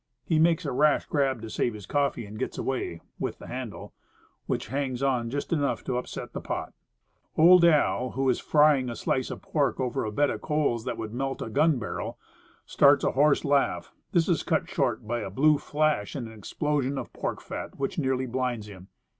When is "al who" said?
7.63-8.27